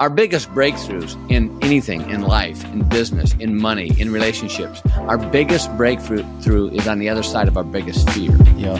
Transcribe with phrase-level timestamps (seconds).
[0.00, 5.70] Our biggest breakthroughs in anything in life, in business, in money, in relationships, our biggest
[5.76, 8.34] breakthrough through is on the other side of our biggest fear.
[8.56, 8.78] Yeah.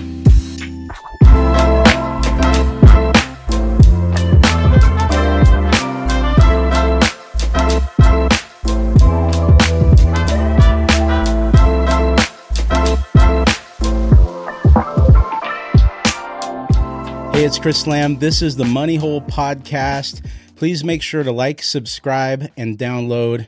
[17.34, 18.18] Hey, it's Chris Lamb.
[18.20, 20.22] This is the Money Whole Podcast.
[20.60, 23.46] Please make sure to like, subscribe, and download.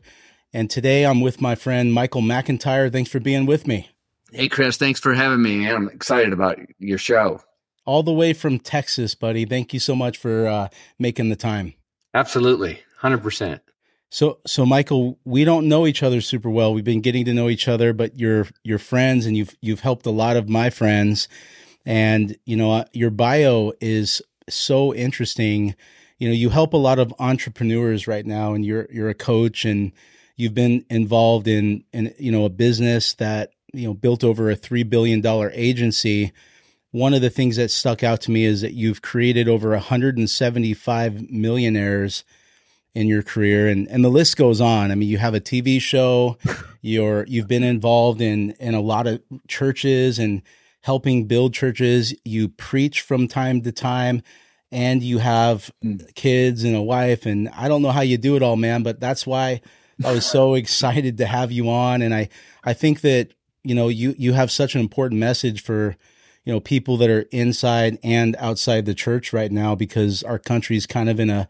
[0.55, 2.91] And today I'm with my friend Michael McIntyre.
[2.91, 3.91] Thanks for being with me.
[4.33, 5.69] Hey, Chris, thanks for having me.
[5.69, 7.43] I'm excited about your show.
[7.85, 9.45] All the way from Texas, buddy.
[9.45, 11.75] Thank you so much for uh, making the time.
[12.15, 12.81] Absolutely.
[13.03, 13.61] 100%.
[14.09, 16.73] So, so Michael, we don't know each other super well.
[16.73, 20.07] We've been getting to know each other, but you're you're friends, and you've you've helped
[20.07, 21.29] a lot of my friends.
[21.85, 25.75] And you know, uh, your bio is so interesting
[26.23, 29.65] you know you help a lot of entrepreneurs right now and you're you're a coach
[29.65, 29.91] and
[30.37, 34.55] you've been involved in in you know a business that you know built over a
[34.55, 36.33] 3 billion dollar agency.
[36.93, 41.29] One of the things that stuck out to me is that you've created over 175
[41.29, 42.23] millionaires
[42.95, 44.93] in your career and and the list goes on.
[44.93, 46.39] I mean you have a tv show
[46.83, 50.43] you're you've been involved in in a lot of churches and
[50.83, 52.15] helping build churches.
[52.25, 54.23] You preach from time to time
[54.73, 55.71] and you have
[56.15, 58.99] kids and a wife and I don't know how you do it all man but
[58.99, 59.61] that's why
[60.05, 62.03] I was so excited to have you on.
[62.03, 62.29] And I
[62.65, 63.33] I think that
[63.65, 65.97] you know you you have such an important message for
[66.45, 70.87] you know people that are inside and outside the church right now because our country's
[70.87, 71.49] kind of in a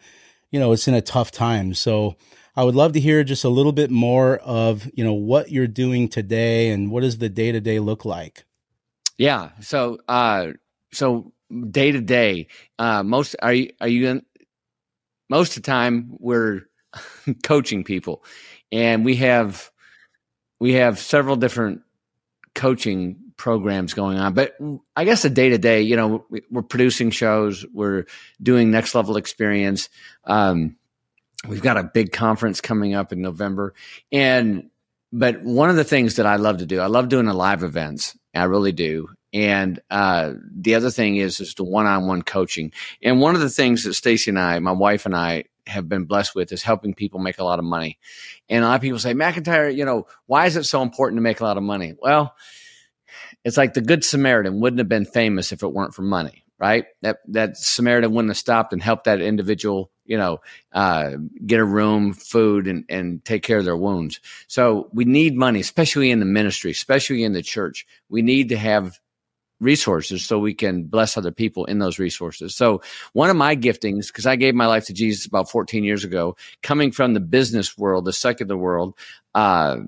[0.51, 1.75] you know it's in a tough time.
[1.75, 2.17] So
[2.55, 5.67] I would love to hear just a little bit more of you know what you're
[5.67, 8.45] doing today and what does the day to day look like?
[9.19, 9.51] Yeah.
[9.61, 10.49] So uh
[10.93, 11.33] so
[11.71, 12.49] day to day.
[12.79, 14.23] Uh, most are you are you in,
[15.29, 16.63] most of the time we're
[17.43, 18.25] coaching people,
[18.71, 19.71] and we have
[20.61, 21.83] we have several different
[22.55, 24.35] coaching programs going on.
[24.35, 24.57] But
[24.95, 28.05] I guess the day to day, you know, we're producing shows, we're
[28.41, 29.89] doing next level experience.
[30.25, 30.77] Um,
[31.49, 33.75] we've got a big conference coming up in November,
[34.11, 34.71] and
[35.13, 37.63] but one of the things that I love to do, I love doing the live
[37.63, 38.17] events.
[38.35, 39.09] I really do.
[39.33, 42.73] And uh, the other thing is is the one-on-one coaching.
[43.03, 46.05] And one of the things that Stacy and I, my wife and I, have been
[46.05, 47.99] blessed with is helping people make a lot of money.
[48.49, 51.23] And a lot of people say, McIntyre, you know, why is it so important to
[51.23, 51.95] make a lot of money?
[51.99, 52.35] Well,
[53.45, 56.87] it's like the Good Samaritan wouldn't have been famous if it weren't for money, right?
[57.03, 60.41] That that Samaritan wouldn't have stopped and helped that individual, you know,
[60.73, 61.13] uh,
[61.45, 64.21] get a room, food, and and take care of their wounds.
[64.49, 67.87] So we need money, especially in the ministry, especially in the church.
[68.09, 68.99] We need to have
[69.63, 72.55] resources so we can bless other people in those resources.
[72.55, 76.05] So one of my giftings, because I gave my life to Jesus about 14 years
[76.05, 78.95] ago, coming from the business world, the secular world,
[79.35, 79.79] uh,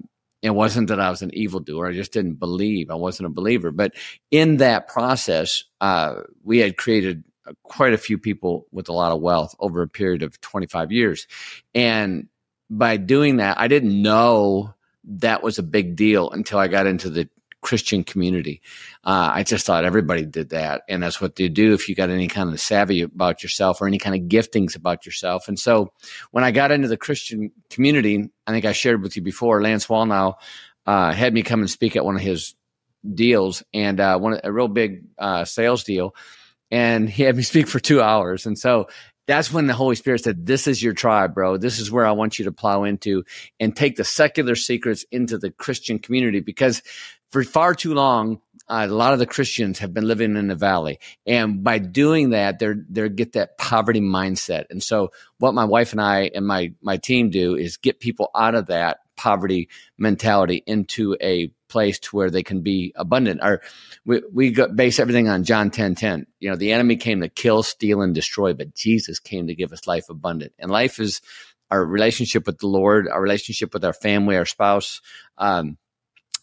[0.42, 1.88] it wasn't that I was an evildoer.
[1.88, 2.90] I just didn't believe.
[2.90, 3.70] I wasn't a believer.
[3.70, 3.94] But
[4.30, 7.24] in that process, uh, we had created
[7.62, 11.26] quite a few people with a lot of wealth over a period of 25 years.
[11.74, 12.28] And
[12.70, 14.74] by doing that, I didn't know
[15.04, 17.28] that was a big deal until I got into the
[17.64, 18.60] Christian community.
[19.02, 20.82] Uh, I just thought everybody did that.
[20.88, 23.88] And that's what they do if you got any kind of savvy about yourself or
[23.88, 25.48] any kind of giftings about yourself.
[25.48, 25.92] And so
[26.30, 29.86] when I got into the Christian community, I think I shared with you before, Lance
[29.86, 30.34] Wallnau
[30.86, 32.54] uh, had me come and speak at one of his
[33.12, 36.14] deals and uh, one a real big uh, sales deal.
[36.70, 38.46] And he had me speak for two hours.
[38.46, 38.88] And so
[39.26, 41.56] that's when the Holy Spirit said, This is your tribe, bro.
[41.56, 43.24] This is where I want you to plow into
[43.58, 46.82] and take the secular secrets into the Christian community because
[47.30, 50.54] for far too long, uh, a lot of the Christians have been living in the
[50.54, 54.64] valley, and by doing that, they're they get that poverty mindset.
[54.70, 58.30] And so, what my wife and I and my my team do is get people
[58.34, 63.40] out of that poverty mentality into a place to where they can be abundant.
[63.42, 63.62] Or
[64.04, 66.26] we we base everything on John ten ten.
[66.40, 69.72] You know, the enemy came to kill, steal, and destroy, but Jesus came to give
[69.72, 70.52] us life abundant.
[70.58, 71.20] And life is
[71.70, 75.00] our relationship with the Lord, our relationship with our family, our spouse.
[75.38, 75.78] Um,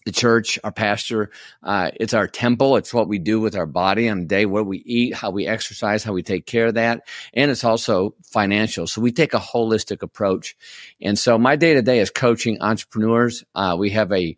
[0.05, 1.31] the church, our pastor.
[1.63, 2.77] Uh, it's our temple.
[2.77, 5.47] It's what we do with our body on the day, what we eat, how we
[5.47, 7.07] exercise, how we take care of that.
[7.33, 8.87] And it's also financial.
[8.87, 10.55] So we take a holistic approach.
[11.01, 13.43] And so my day to day is coaching entrepreneurs.
[13.53, 14.37] Uh, we have a,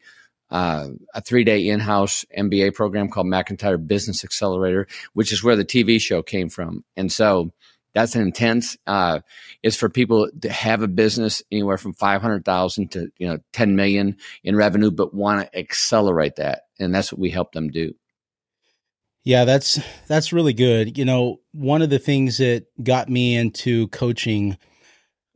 [0.49, 5.55] uh, a three day in house MBA program called McIntyre Business Accelerator, which is where
[5.55, 6.83] the TV show came from.
[6.95, 7.51] And so,
[7.93, 8.77] that's an intense.
[8.87, 9.19] Uh,
[9.61, 13.39] is for people to have a business anywhere from five hundred thousand to you know
[13.51, 17.69] ten million in revenue, but want to accelerate that, and that's what we help them
[17.69, 17.93] do.
[19.23, 20.97] Yeah, that's that's really good.
[20.97, 24.57] You know, one of the things that got me into coaching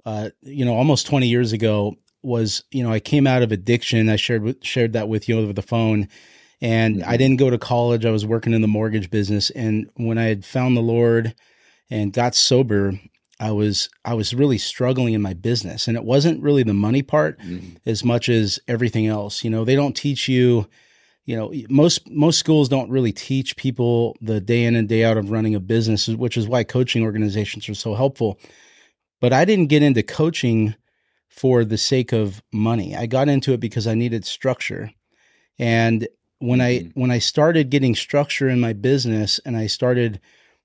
[0.07, 4.07] uh, you know, almost 20 years ago was, you know, I came out of addiction.
[4.07, 6.07] I shared shared that with you over the phone,
[6.61, 7.09] and mm-hmm.
[7.09, 8.05] I didn't go to college.
[8.05, 11.35] I was working in the mortgage business, and when I had found the Lord
[11.89, 12.99] and got sober,
[13.39, 17.01] I was I was really struggling in my business, and it wasn't really the money
[17.01, 17.75] part mm-hmm.
[17.85, 19.43] as much as everything else.
[19.43, 20.67] You know, they don't teach you.
[21.25, 25.17] You know, most most schools don't really teach people the day in and day out
[25.17, 28.39] of running a business, which is why coaching organizations are so helpful.
[29.19, 30.75] But I didn't get into coaching
[31.27, 32.95] for the sake of money.
[32.95, 34.91] I got into it because I needed structure.
[35.59, 36.07] And
[36.39, 36.87] when mm-hmm.
[36.87, 40.19] I when I started getting structure in my business and I started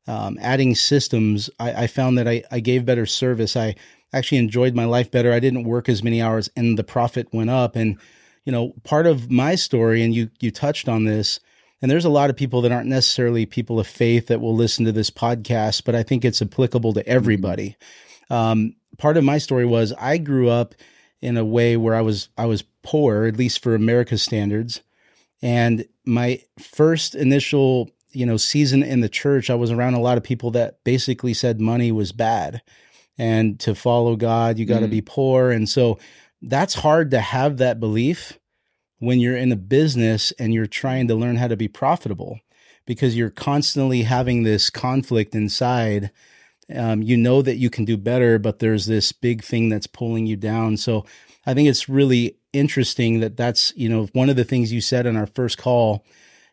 [0.06, 3.56] um, adding systems, I, I, found that I, I gave better service.
[3.56, 3.76] I
[4.12, 5.32] actually enjoyed my life better.
[5.32, 7.76] I didn't work as many hours, and the profit went up.
[7.76, 7.98] And
[8.44, 11.38] you know, part of my story, and you you touched on this,
[11.80, 14.84] and there's a lot of people that aren't necessarily people of faith that will listen
[14.84, 17.76] to this podcast, but I think it's applicable to everybody.
[18.30, 20.74] Um, part of my story was I grew up
[21.20, 24.80] in a way where I was I was poor, at least for America's standards.
[25.40, 30.18] And my first initial, you know, season in the church, I was around a lot
[30.18, 32.62] of people that basically said money was bad.
[33.18, 34.90] And to follow God, you got to mm.
[34.90, 35.50] be poor.
[35.50, 35.98] And so
[36.40, 38.38] that's hard to have that belief
[38.98, 42.40] when you're in a business and you're trying to learn how to be profitable
[42.86, 46.10] because you're constantly having this conflict inside
[46.74, 50.26] um, you know that you can do better, but there's this big thing that's pulling
[50.26, 50.76] you down.
[50.76, 51.04] So
[51.46, 55.06] I think it's really interesting that that's, you know, one of the things you said
[55.06, 56.04] in our first call,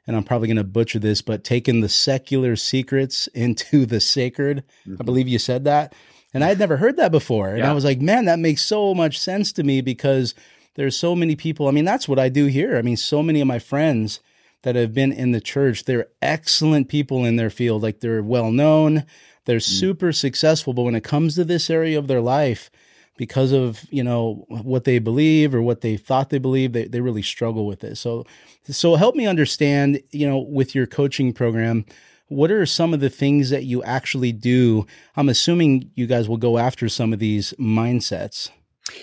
[0.10, 4.64] and I'm probably going to butcher this, but taking the secular secrets into the sacred.
[4.82, 4.96] Mm-hmm.
[5.00, 5.94] I believe you said that.
[6.34, 7.50] And I had never heard that before.
[7.50, 7.70] And yeah.
[7.70, 10.34] I was like, man, that makes so much sense to me because
[10.74, 11.68] there's so many people.
[11.68, 12.76] I mean, that's what I do here.
[12.76, 14.20] I mean, so many of my friends
[14.64, 17.84] that have been in the church, they're excellent people in their field.
[17.84, 19.06] Like they're well known,
[19.46, 19.62] they're mm.
[19.62, 22.72] super successful, but when it comes to this area of their life,
[23.20, 27.02] because of you know what they believe or what they thought they believe, they, they
[27.02, 27.98] really struggle with it.
[27.98, 28.26] So,
[28.64, 31.84] so help me understand, you know, with your coaching program,
[32.30, 34.88] what are some of the things that you actually do?
[35.18, 38.52] I'm assuming you guys will go after some of these mindsets.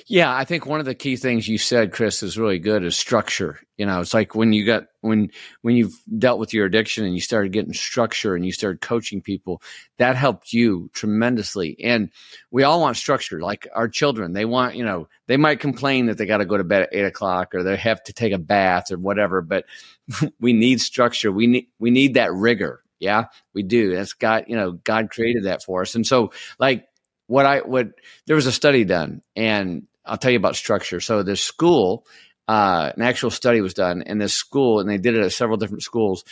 [0.07, 2.97] Yeah, I think one of the key things you said, Chris, is really good is
[2.97, 3.61] structure.
[3.77, 5.31] You know, it's like when you got when
[5.63, 9.21] when you've dealt with your addiction and you started getting structure and you started coaching
[9.21, 9.63] people,
[9.99, 11.77] that helped you tremendously.
[11.83, 12.11] And
[12.51, 13.41] we all want structure.
[13.41, 16.57] Like our children, they want, you know, they might complain that they got to go
[16.57, 19.65] to bed at eight o'clock or they have to take a bath or whatever, but
[20.41, 21.31] we need structure.
[21.31, 22.83] We need we need that rigor.
[22.99, 23.95] Yeah, we do.
[23.95, 25.95] That's God, you know, God created that for us.
[25.95, 26.89] And so like
[27.27, 27.89] what I what
[28.27, 31.01] there was a study done, and I'll tell you about structure.
[31.01, 32.07] So this school,
[32.49, 35.57] uh, an actual study was done in this school, and they did it at several
[35.57, 36.25] different schools.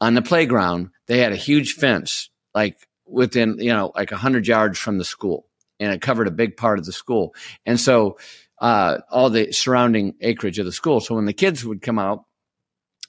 [0.00, 4.78] On the playground, they had a huge fence, like within you know like hundred yards
[4.78, 5.46] from the school,
[5.80, 7.34] and it covered a big part of the school.
[7.66, 8.18] And so
[8.60, 11.00] uh, all the surrounding acreage of the school.
[11.00, 12.24] So when the kids would come out,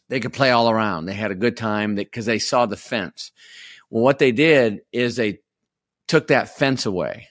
[0.10, 1.06] they could play all around.
[1.06, 3.32] They had a good time because they saw the fence.
[3.90, 5.40] Well, what they did is they
[6.10, 7.28] took that fence away.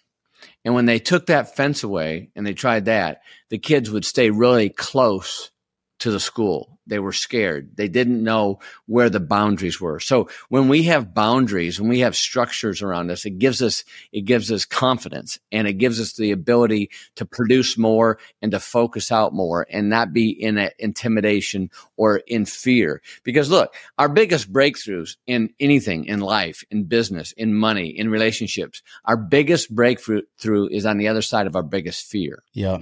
[0.65, 3.21] And when they took that fence away and they tried that,
[3.51, 5.51] the kids would stay really close
[6.01, 6.79] to the school.
[6.87, 7.77] They were scared.
[7.77, 10.01] They didn't know where the boundaries were.
[10.01, 14.23] So when we have boundaries, when we have structures around us, it gives us, it
[14.23, 19.13] gives us confidence and it gives us the ability to produce more and to focus
[19.13, 23.03] out more and not be in intimidation or in fear.
[23.23, 28.83] Because look, our biggest breakthroughs in anything in life, in business, in money, in relationships,
[29.05, 32.43] our biggest breakthrough through is on the other side of our biggest fear.
[32.55, 32.79] Yeah.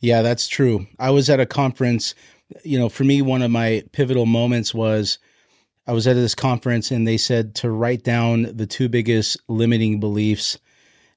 [0.00, 0.86] Yeah, that's true.
[0.98, 2.14] I was at a conference
[2.62, 5.18] you know, for me, one of my pivotal moments was
[5.86, 10.00] I was at this conference and they said to write down the two biggest limiting
[10.00, 10.58] beliefs.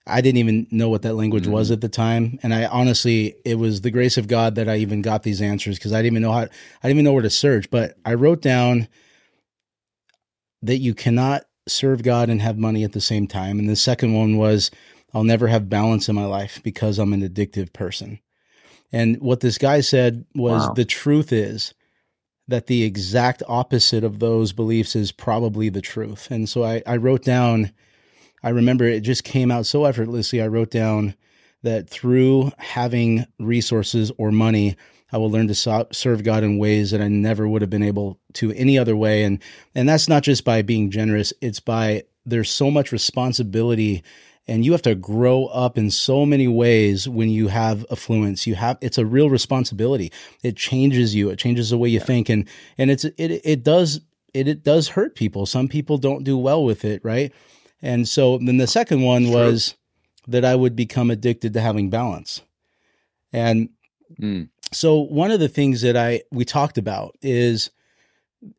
[0.05, 1.53] I didn't even know what that language mm-hmm.
[1.53, 4.77] was at the time, and I honestly, it was the grace of God that I
[4.77, 6.47] even got these answers because I didn't even know how I
[6.83, 7.69] didn't even know where to search.
[7.69, 8.87] But I wrote down
[10.61, 14.13] that you cannot serve God and have money at the same time, and the second
[14.13, 14.71] one was
[15.13, 18.19] I'll never have balance in my life because I'm an addictive person.
[18.91, 20.73] And what this guy said was wow.
[20.73, 21.73] the truth is
[22.47, 26.29] that the exact opposite of those beliefs is probably the truth.
[26.31, 27.71] And so I, I wrote down,
[28.41, 30.41] I remember it just came out so effortlessly.
[30.41, 31.15] I wrote down
[31.63, 34.77] that through having resources or money,
[35.11, 37.83] I will learn to so- serve God in ways that I never would have been
[37.83, 39.23] able to any other way.
[39.23, 39.41] And
[39.73, 44.03] and that's not just by being generous; it's by there's so much responsibility
[44.47, 48.55] and you have to grow up in so many ways when you have affluence you
[48.55, 50.11] have it's a real responsibility
[50.43, 52.05] it changes you it changes the way you yeah.
[52.05, 54.01] think and and it's it it does
[54.33, 57.33] it, it does hurt people some people don't do well with it right
[57.81, 59.33] and so then the second one True.
[59.33, 59.75] was
[60.27, 62.41] that I would become addicted to having balance.
[63.31, 63.69] And
[64.19, 64.49] mm.
[64.71, 67.71] so one of the things that I we talked about is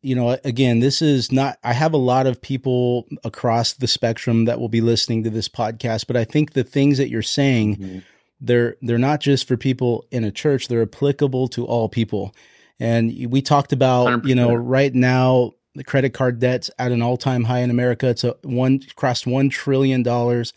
[0.01, 4.45] you know again this is not I have a lot of people across the spectrum
[4.45, 7.77] that will be listening to this podcast but I think the things that you're saying
[7.77, 7.99] mm-hmm.
[8.41, 12.33] they're they're not just for people in a church they're applicable to all people.
[12.81, 14.27] And we talked about 100%.
[14.27, 18.07] you know right now the credit card debt's at an all-time high in America.
[18.09, 20.53] It's a one crossed 1 trillion dollars.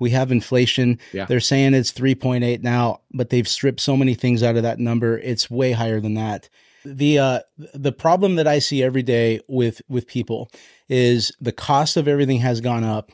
[0.00, 0.98] We have inflation.
[1.12, 1.26] Yeah.
[1.26, 5.18] They're saying it's 3.8 now, but they've stripped so many things out of that number.
[5.18, 6.48] It's way higher than that.
[6.84, 7.40] The uh,
[7.72, 10.50] the problem that I see every day with with people
[10.88, 13.10] is the cost of everything has gone up,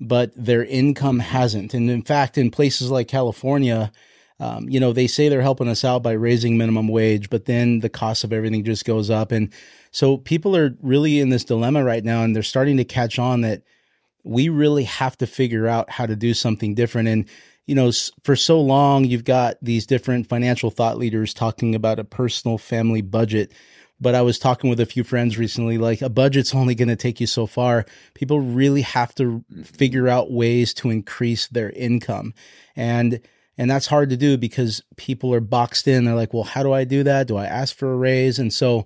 [0.00, 1.74] but their income hasn't.
[1.74, 3.92] And in fact, in places like California,
[4.38, 7.80] um, you know, they say they're helping us out by raising minimum wage, but then
[7.80, 9.32] the cost of everything just goes up.
[9.32, 9.52] And
[9.90, 13.42] so people are really in this dilemma right now, and they're starting to catch on
[13.42, 13.62] that
[14.24, 17.08] we really have to figure out how to do something different.
[17.08, 17.28] And,
[17.70, 17.92] you know,
[18.24, 23.00] for so long, you've got these different financial thought leaders talking about a personal family
[23.00, 23.52] budget.
[24.00, 26.96] But I was talking with a few friends recently, like a budget's only going to
[26.96, 27.86] take you so far.
[28.14, 32.34] People really have to figure out ways to increase their income.
[32.74, 33.20] And,
[33.56, 36.06] and that's hard to do because people are boxed in.
[36.06, 37.28] They're like, well, how do I do that?
[37.28, 38.40] Do I ask for a raise?
[38.40, 38.84] And so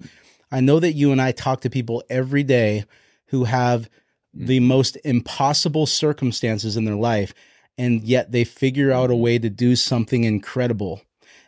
[0.52, 2.84] I know that you and I talk to people every day
[3.28, 3.88] who have
[4.36, 4.46] mm.
[4.46, 7.32] the most impossible circumstances in their life,
[7.78, 11.02] and yet they figure out a way to do something incredible.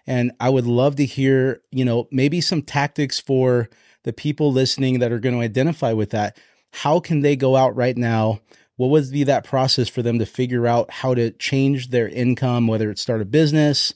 [0.06, 3.68] And I would love to hear, you know, maybe some tactics for
[4.04, 6.38] the people listening that are going to identify with that.
[6.72, 8.40] How can they go out right now?
[8.76, 12.66] What would be that process for them to figure out how to change their income,
[12.66, 13.94] whether it's start a business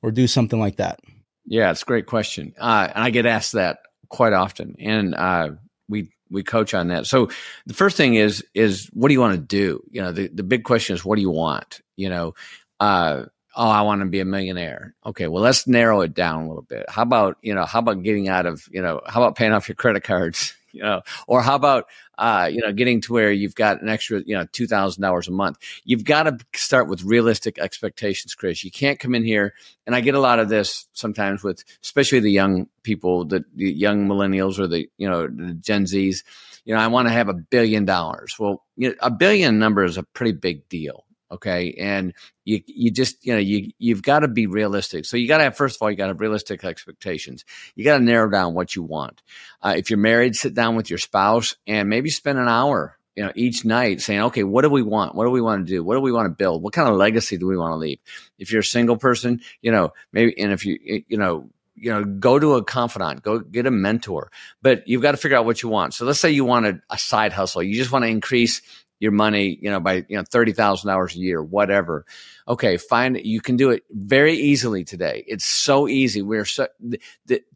[0.00, 1.00] or do something like that?
[1.44, 2.54] Yeah, it's a great question.
[2.58, 4.76] Uh, and I get asked that quite often.
[4.78, 5.50] And uh,
[5.88, 7.06] we we coach on that.
[7.06, 7.28] So
[7.66, 9.82] the first thing is is what do you want to do?
[9.90, 11.80] You know, the, the big question is what do you want?
[11.96, 12.34] You know,
[12.80, 13.24] uh,
[13.54, 14.94] oh, I want to be a millionaire.
[15.04, 16.86] Okay, well let's narrow it down a little bit.
[16.88, 19.68] How about you know, how about getting out of you know, how about paying off
[19.68, 20.54] your credit cards?
[20.72, 21.86] You know, or how about
[22.18, 25.28] uh, you know, getting to where you've got an extra, you know, two thousand dollars
[25.28, 25.58] a month.
[25.84, 28.62] You've got to start with realistic expectations, Chris.
[28.62, 29.54] You can't come in here,
[29.86, 33.72] and I get a lot of this sometimes with, especially the young people, the, the
[33.72, 36.22] young millennials or the you know the Gen Zs.
[36.64, 38.36] You know, I want to have a billion dollars.
[38.38, 41.74] Well, you know, a billion number is a pretty big deal okay?
[41.78, 42.12] And
[42.44, 45.04] you you just you know you you've got to be realistic.
[45.04, 47.44] So you got to have first of all you got to have realistic expectations.
[47.74, 49.22] You got to narrow down what you want.
[49.62, 53.24] Uh, if you're married sit down with your spouse and maybe spend an hour you
[53.24, 55.14] know each night saying okay what do we want?
[55.14, 55.82] What do we want to do?
[55.82, 56.62] What do we want to build?
[56.62, 57.98] What kind of legacy do we want to leave?
[58.38, 62.04] If you're a single person you know maybe and if you you know you know
[62.04, 65.62] go to a confidant go get a mentor but you've got to figure out what
[65.62, 65.94] you want.
[65.94, 67.62] So let's say you want a, a side hustle.
[67.62, 68.62] You just want to increase
[69.02, 72.06] your money, you know, by, you know, $30,000 a year, whatever.
[72.46, 72.76] Okay.
[72.76, 75.24] Find you can do it very easily today.
[75.26, 76.22] It's so easy.
[76.22, 76.68] We're so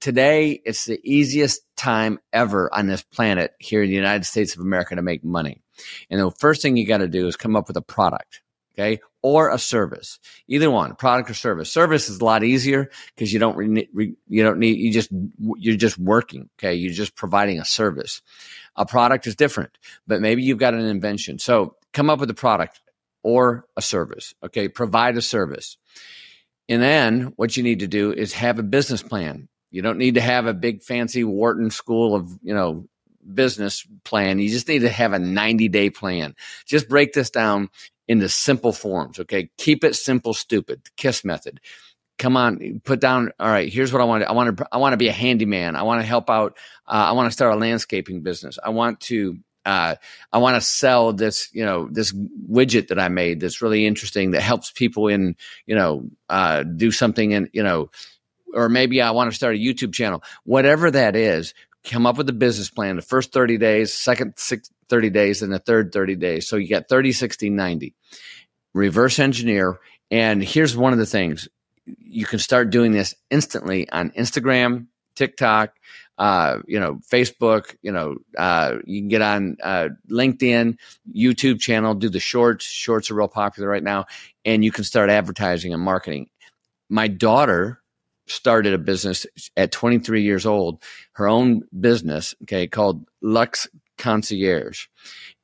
[0.01, 4.61] today it's the easiest time ever on this planet here in the United States of
[4.61, 5.63] America to make money.
[6.11, 8.43] And the first thing you got to do is come up with a product.
[8.77, 8.99] Okay.
[9.23, 11.73] Or a service, either one, product or service.
[11.73, 15.11] Service is a lot easier because you don't re, re, you don't need you just
[15.57, 16.51] you're just working.
[16.59, 18.21] Okay, you're just providing a service.
[18.77, 21.39] A product is different, but maybe you've got an invention.
[21.39, 22.81] So come up with a product
[23.23, 24.35] or a service.
[24.45, 24.69] Okay.
[24.69, 25.79] Provide a service.
[26.69, 29.49] And then what you need to do is have a business plan.
[29.71, 32.87] You don't need to have a big fancy Wharton school of, you know,
[33.35, 34.39] business plan.
[34.39, 36.35] You just need to have a 90 day plan.
[36.67, 37.69] Just break this down
[38.07, 39.19] into simple forms.
[39.19, 39.51] Okay.
[39.59, 40.85] Keep it simple, stupid.
[40.85, 41.61] the KISS method
[42.19, 43.31] come on, put down.
[43.39, 44.23] All right, here's what I want.
[44.23, 44.69] To, I want to.
[44.73, 45.77] I want to be a handyman.
[45.77, 46.57] I want to help out.
[46.87, 48.59] Uh, I want to start a landscaping business.
[48.63, 49.39] I want to.
[49.65, 49.97] Uh,
[50.33, 54.31] I want to sell this, you know, this widget that I made that's really interesting
[54.31, 55.35] that helps people in,
[55.67, 57.91] you know, uh, do something in, you know,
[58.55, 60.23] or maybe I want to start a YouTube channel.
[60.45, 62.95] Whatever that is, come up with a business plan.
[62.95, 66.49] The first 30 days, second six, 30 days, and the third 30 days.
[66.49, 67.95] So you get 30, 60, 90.
[68.73, 69.81] Reverse engineer.
[70.11, 71.49] And here's one of the things
[71.87, 75.75] you can start doing this instantly on Instagram, TikTok,
[76.19, 80.79] uh, you know, Facebook, you know, uh, you can get on uh, LinkedIn,
[81.15, 82.65] YouTube channel, do the shorts.
[82.65, 84.07] Shorts are real popular right now,
[84.45, 86.29] and you can start advertising and marketing.
[86.89, 87.83] My daughter
[88.27, 89.27] started a business
[89.57, 94.87] at 23 years old, her own business, okay, called Lux Concierge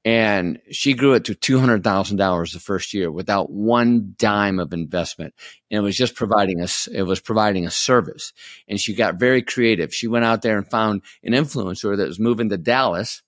[0.05, 5.35] and she grew it to $200,000 the first year without one dime of investment.
[5.71, 8.33] And it was just providing us, it was providing a service.
[8.67, 9.95] And she got very creative.
[9.95, 13.23] She went out there and found an influencer that was moving to Dallas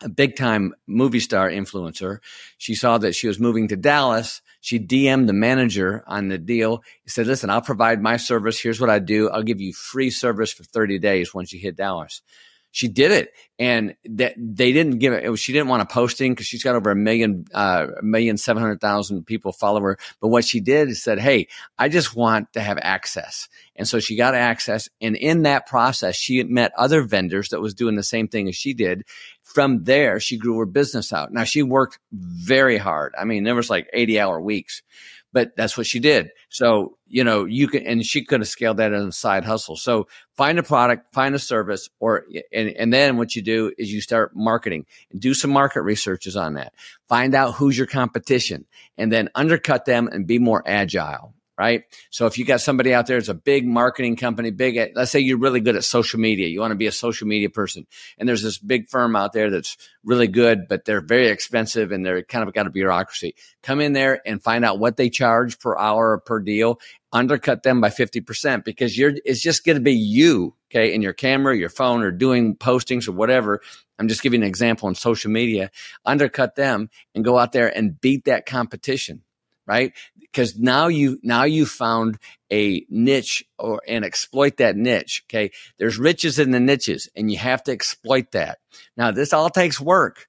[0.00, 2.18] a big time movie star influencer.
[2.58, 4.42] She saw that she was moving to Dallas.
[4.60, 6.82] She DM'd the manager on the deal.
[7.04, 8.60] He said, listen, I'll provide my service.
[8.60, 9.30] Here's what I do.
[9.30, 12.20] I'll give you free service for 30 days once you hit Dallas
[12.72, 13.32] she did it.
[13.58, 16.64] And that they didn't give it, it was, she didn't want a posting because she's
[16.64, 19.98] got over a million uh million seven hundred thousand people follow her.
[20.20, 21.46] But what she did is said hey
[21.78, 23.48] i just want to have access.
[23.76, 24.88] And so she got access.
[25.00, 28.56] And in that process she met other vendors that was doing the same thing as
[28.56, 29.04] she did.
[29.44, 31.32] From there she grew her business out.
[31.32, 33.14] Now she worked very hard.
[33.16, 34.82] I mean there was like 80 hour weeks
[35.32, 36.30] but that's what she did.
[36.48, 39.76] So, you know, you can, and she could have scaled that as a side hustle.
[39.76, 43.92] So find a product, find a service, or, and, and then what you do is
[43.92, 46.74] you start marketing and do some market researches on that.
[47.08, 48.66] Find out who's your competition
[48.98, 51.84] and then undercut them and be more agile right?
[52.10, 55.20] So if you got somebody out there that's a big marketing company, big let's say
[55.20, 57.86] you're really good at social media, you want to be a social media person,
[58.18, 62.04] and there's this big firm out there that's really good, but they're very expensive and
[62.04, 63.36] they're kind of got a bureaucracy.
[63.62, 66.80] Come in there and find out what they charge per hour or per deal,
[67.12, 71.12] undercut them by 50% because you're it's just going to be you, okay, in your
[71.12, 73.60] camera, your phone or doing postings or whatever.
[74.00, 75.70] I'm just giving an example on social media,
[76.04, 79.22] undercut them and go out there and beat that competition
[79.66, 79.92] right?
[80.18, 82.18] Because now you now you found
[82.50, 85.24] a niche or and exploit that niche.
[85.28, 85.50] Okay.
[85.78, 88.58] There's riches in the niches and you have to exploit that.
[88.96, 90.26] Now this all takes work.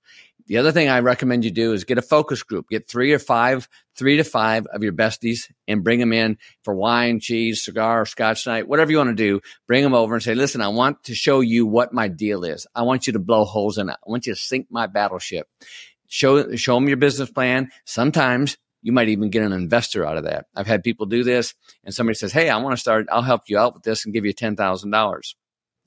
[0.48, 2.68] The other thing I recommend you do is get a focus group.
[2.70, 6.75] Get three or five, three to five of your besties and bring them in for
[6.75, 9.40] wine, cheese, cigar, scotch night, whatever you want to do.
[9.68, 12.68] Bring them over and say, listen, I want to show you what my deal is.
[12.75, 13.96] I want you to blow holes in it.
[14.06, 15.48] I want you to sink my battleship.
[16.08, 17.72] Show, show them your business plan.
[17.86, 20.46] Sometimes you might even get an investor out of that.
[20.56, 23.44] I've had people do this and somebody says, Hey, I want to start, I'll help
[23.48, 25.36] you out with this and give you $10,000.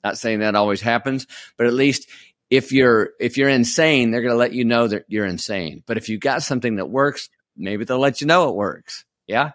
[0.03, 1.27] Not saying that always happens,
[1.57, 2.09] but at least
[2.49, 5.83] if you're, if you're insane, they're going to let you know that you're insane.
[5.85, 9.05] But if you got something that works, maybe they'll let you know it works.
[9.27, 9.51] Yeah.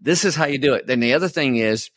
[0.00, 0.86] This is how you do it.
[0.86, 1.90] Then the other thing is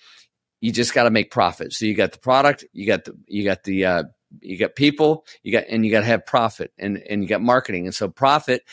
[0.61, 1.73] you just got to make profit.
[1.73, 4.03] So you got the product, you got the, you got the, uh,
[4.41, 7.41] you got people, you got, and you got to have profit and, and you got
[7.41, 7.85] marketing.
[7.85, 8.63] And so profit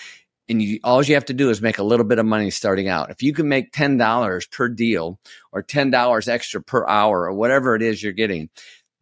[0.51, 2.89] and you all you have to do is make a little bit of money starting
[2.89, 3.11] out.
[3.11, 5.19] If you can make ten dollars per deal
[5.53, 8.51] or ten dollars extra per hour or whatever it is you're getting,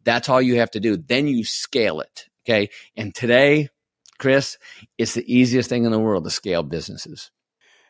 [0.03, 0.95] that's all you have to do.
[0.95, 2.27] Then you scale it.
[2.45, 2.69] Okay.
[2.95, 3.69] And today,
[4.19, 4.57] Chris,
[4.97, 7.31] it's the easiest thing in the world to scale businesses.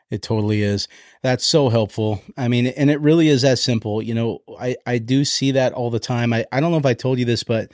[0.10, 0.88] It totally is.
[1.22, 2.22] That's so helpful.
[2.36, 4.02] I mean, and it really is that simple.
[4.02, 6.34] You know, I, I do see that all the time.
[6.34, 7.72] I, I don't know if I told you this, but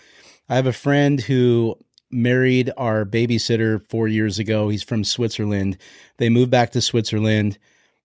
[0.49, 1.77] I have a friend who
[2.11, 4.69] married our babysitter four years ago.
[4.69, 5.77] He's from Switzerland.
[6.17, 7.57] They moved back to Switzerland.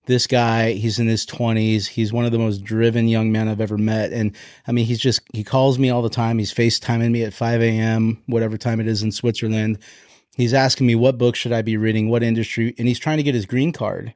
[0.06, 1.86] This guy, he's in his 20s.
[1.86, 4.12] He's one of the most driven young men I've ever met.
[4.12, 4.34] And
[4.66, 6.38] I mean, he's just, he calls me all the time.
[6.38, 9.78] He's FaceTiming me at 5 a.m., whatever time it is in Switzerland.
[10.36, 13.22] He's asking me what book should I be reading, what industry, and he's trying to
[13.22, 14.14] get his green card.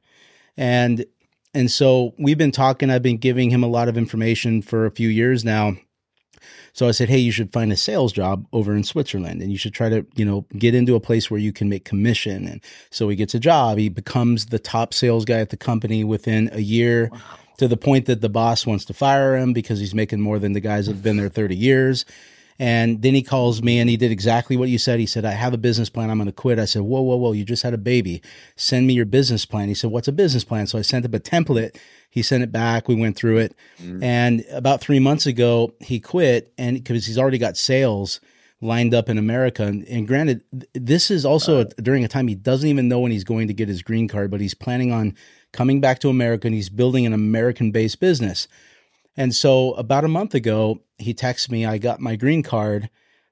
[0.57, 1.05] And
[1.53, 2.89] and so we've been talking.
[2.89, 5.77] I've been giving him a lot of information for a few years now
[6.73, 9.57] so I said, Hey, you should find a sales job over in Switzerland and you
[9.57, 12.47] should try to, you know, get into a place where you can make commission.
[12.47, 13.77] And so he gets a job.
[13.77, 17.09] He becomes the top sales guy at the company within a year.
[17.11, 17.19] Wow.
[17.59, 20.51] To the point that the boss wants to fire him because he's making more than
[20.51, 22.03] the guys that have been there 30 years.
[22.57, 24.99] And then he calls me and he did exactly what you said.
[24.99, 26.09] He said, I have a business plan.
[26.09, 26.57] I'm going to quit.
[26.57, 27.33] I said, Whoa, whoa, whoa.
[27.33, 28.21] You just had a baby.
[28.55, 29.67] Send me your business plan.
[29.67, 30.67] He said, What's a business plan?
[30.67, 31.77] So I sent him a template
[32.15, 32.87] he sent it back.
[32.87, 33.55] We went through it.
[33.83, 34.01] Mm.
[34.01, 38.21] And about three months ago, he quit and because he's already got sales
[38.61, 39.63] lined up in America.
[39.63, 40.41] And, and granted,
[40.73, 43.53] this is also uh, during a time he doesn't even know when he's going to
[43.53, 45.13] get his green card, but he's planning on
[45.51, 48.47] coming back to America and he's building an American based business.
[49.17, 52.89] And so about a month ago, he texted me, I got my green card.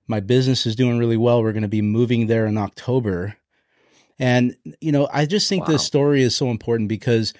[0.07, 1.41] My business is doing really well.
[1.41, 3.35] We're going to be moving there in October.
[4.19, 5.73] And, you know, I just think wow.
[5.73, 7.33] this story is so important because,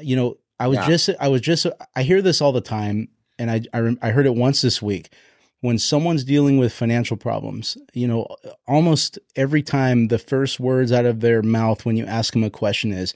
[0.00, 0.86] you know, I was yeah.
[0.86, 4.26] just, I was just, I hear this all the time, and I, I, I heard
[4.26, 5.12] it once this week.
[5.60, 8.26] When someone's dealing with financial problems, you know,
[8.66, 12.50] almost every time the first words out of their mouth when you ask them a
[12.50, 13.14] question is,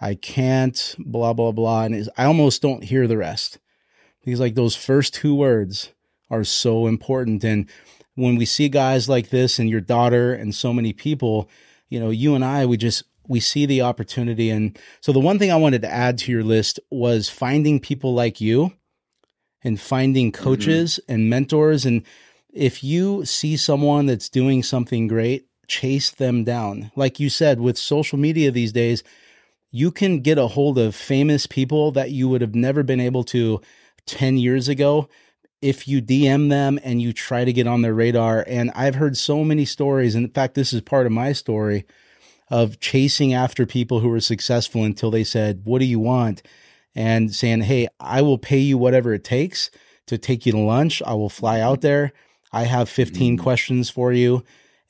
[0.00, 3.58] "I can't," blah blah blah, and I almost don't hear the rest
[4.24, 5.92] because like those first two words
[6.30, 7.44] are so important.
[7.44, 7.68] And
[8.14, 11.48] when we see guys like this and your daughter and so many people,
[11.88, 14.50] you know, you and I, we just we see the opportunity.
[14.50, 18.12] And so the one thing I wanted to add to your list was finding people
[18.12, 18.72] like you
[19.62, 20.42] and finding mm-hmm.
[20.42, 21.14] coaches mm-hmm.
[21.14, 21.86] and mentors.
[21.86, 22.02] And
[22.52, 26.90] if you see someone that's doing something great, chase them down.
[26.96, 29.04] Like you said, with social media these days,
[29.70, 33.22] you can get a hold of famous people that you would have never been able
[33.24, 33.60] to
[34.06, 35.08] 10 years ago
[35.62, 38.44] if you DM them and you try to get on their radar.
[38.46, 40.14] And I've heard so many stories.
[40.14, 41.84] And in fact, this is part of my story
[42.50, 46.42] of chasing after people who were successful until they said, What do you want?
[46.94, 49.70] And saying, Hey, I will pay you whatever it takes
[50.06, 51.02] to take you to lunch.
[51.06, 52.12] I will fly out there.
[52.52, 53.42] I have 15 mm-hmm.
[53.42, 54.42] questions for you.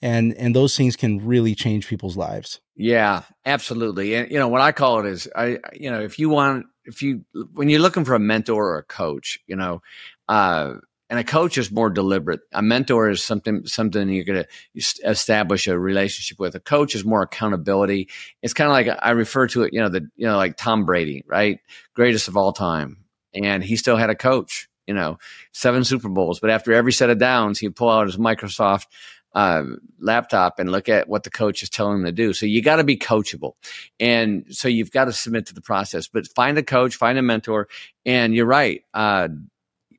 [0.03, 2.61] And and those things can really change people's lives.
[2.75, 4.15] Yeah, absolutely.
[4.15, 7.03] And you know what I call it is I you know if you want if
[7.03, 9.83] you when you're looking for a mentor or a coach, you know,
[10.29, 10.75] uh,
[11.11, 12.41] and a coach is more deliberate.
[12.53, 16.55] A mentor is something something you're going to establish a relationship with.
[16.55, 18.09] A coach is more accountability.
[18.43, 20.85] It's kind of like I refer to it, you know, the you know like Tom
[20.85, 21.59] Brady, right,
[21.95, 24.69] greatest of all time, and he still had a coach.
[24.87, 25.19] You know,
[25.53, 28.87] seven Super Bowls, but after every set of downs, he'd pull out his Microsoft
[29.35, 29.63] uh,
[30.01, 32.33] laptop and look at what the coach is telling them to do.
[32.33, 33.53] So you got to be coachable.
[33.99, 37.23] And so you've got to submit to the process, but find a coach, find a
[37.23, 37.69] mentor.
[38.05, 38.83] And you're right.
[38.93, 39.29] Uh,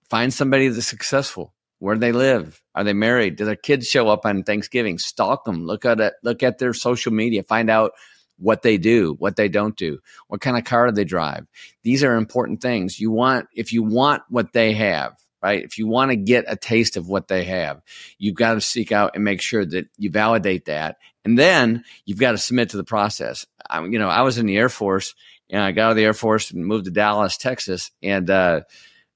[0.09, 1.53] find somebody that's successful.
[1.79, 2.61] Where do they live?
[2.75, 3.37] Are they married?
[3.37, 4.99] Do their kids show up on Thanksgiving?
[4.99, 5.65] Stalk them.
[5.65, 6.13] Look at it.
[6.23, 7.43] Look at their social media.
[7.43, 7.93] Find out
[8.37, 11.45] what they do, what they don't do, what kind of car do they drive.
[11.83, 12.99] These are important things.
[12.99, 15.63] You want, if you want what they have, right?
[15.63, 17.81] If you want to get a taste of what they have,
[18.17, 20.97] you've got to seek out and make sure that you validate that.
[21.23, 23.45] And then you've got to submit to the process.
[23.69, 25.13] I, you know, I was in the Air Force
[25.49, 28.61] and I got out of the Air Force and moved to Dallas, Texas, and uh,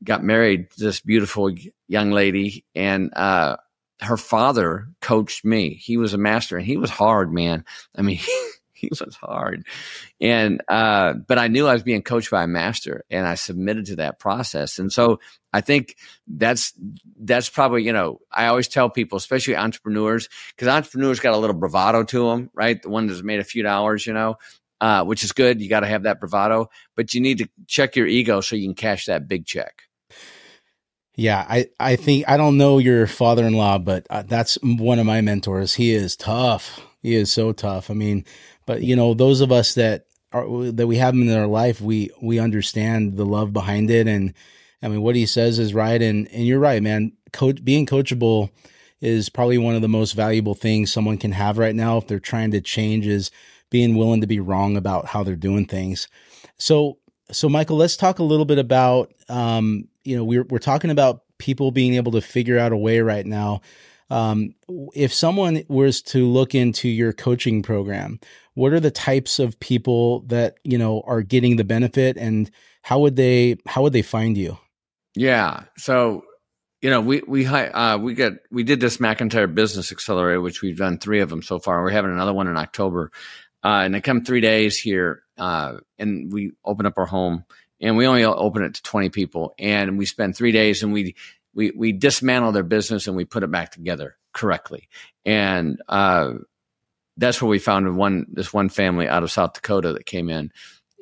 [0.03, 1.51] got married to this beautiful
[1.88, 2.65] young lady.
[2.75, 3.57] And uh,
[4.01, 5.75] her father coached me.
[5.75, 7.65] He was a master and he was hard, man.
[7.95, 8.19] I mean,
[9.00, 9.65] he was hard.
[10.19, 13.88] And, uh, but I knew I was being coached by a master and I submitted
[13.88, 14.80] to that process.
[14.80, 15.19] And so
[15.54, 15.95] I think
[16.28, 16.74] that's,
[17.19, 21.56] that's probably, you know, I always tell people, especially entrepreneurs, because entrepreneurs got a little
[21.56, 22.82] bravado to them, right?
[22.82, 24.38] The one that's made a few dollars, you know,
[24.82, 25.62] uh, which is good.
[25.62, 28.67] You got to have that bravado, but you need to check your ego so you
[28.67, 29.84] can cash that big check.
[31.17, 35.00] Yeah, I, I think I don't know your father in law, but uh, that's one
[35.00, 35.76] of my mentors.
[35.76, 36.82] He is tough.
[37.02, 37.89] He is so tough.
[37.89, 38.26] I mean,
[38.65, 41.82] but you know, those of us that are that we have him in our life,
[41.82, 44.34] we we understand the love behind it, and
[44.82, 47.13] I mean, what he says is right, and and you're right, man.
[47.34, 48.49] Coach, being coachable
[49.01, 52.19] is probably one of the most valuable things someone can have right now if they're
[52.19, 53.08] trying to change.
[53.08, 53.32] Is
[53.69, 56.08] being willing to be wrong about how they're doing things.
[56.58, 56.97] So,
[57.32, 61.23] so Michael, let's talk a little bit about, um, you know, we're we're talking about
[61.38, 63.62] people being able to figure out a way right now.
[64.10, 64.54] Um,
[64.93, 68.19] if someone was to look into your coaching program,
[68.56, 72.50] what are the types of people that you know are getting the benefit and
[72.82, 74.58] how would they how would they find you?
[75.15, 75.65] Yeah.
[75.78, 76.24] So
[76.82, 80.78] you know we we uh, we got we did this mcintyre business accelerator which we've
[80.78, 81.84] done three of them so far.
[81.84, 83.12] We're having another one in october.
[83.63, 87.46] Uh, and they come three days here uh, and we open up our home
[87.82, 89.56] and we only open it to 20 people.
[89.58, 91.15] And we spend three days and we
[91.54, 94.88] we we dismantle their business and we put it back together correctly.
[95.26, 96.34] And uh,
[97.17, 100.51] that's where we found one this one family out of South Dakota that came in,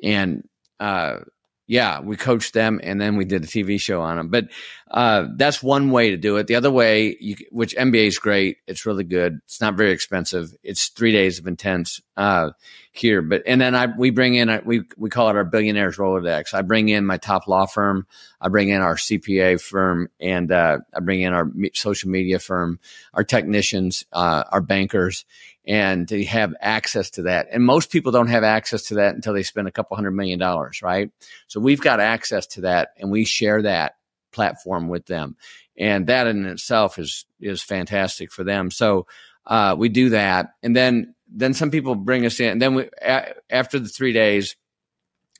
[0.02, 0.48] and
[0.80, 1.20] uh,
[1.66, 4.28] yeah, we coached them, and then we did a TV show on them.
[4.28, 4.48] But
[4.90, 6.46] uh, that's one way to do it.
[6.46, 9.40] The other way, you, which MBA is great, it's really good.
[9.44, 10.54] It's not very expensive.
[10.62, 12.50] It's three days of intense uh,
[12.92, 16.52] here, but and then I we bring in we we call it our billionaires Rolodex.
[16.52, 18.06] I bring in my top law firm,
[18.42, 22.78] I bring in our CPA firm, and uh, I bring in our social media firm,
[23.14, 25.24] our technicians, uh, our bankers,
[25.66, 27.48] and to have access to that.
[27.50, 30.38] And most people don't have access to that until they spend a couple hundred million
[30.38, 31.10] dollars, right?
[31.46, 33.96] So we've got access to that and we share that
[34.32, 35.36] platform with them.
[35.76, 38.70] And that in itself is is fantastic for them.
[38.70, 39.06] So
[39.46, 40.54] uh, we do that.
[40.62, 42.50] And then then some people bring us in.
[42.50, 44.56] And then we a- after the 3 days